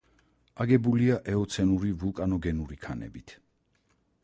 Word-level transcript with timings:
აგებულია 0.63 1.17
ეოცენური 1.33 1.93
ვულკანოგენური 2.05 2.81
ქანებით. 2.87 3.37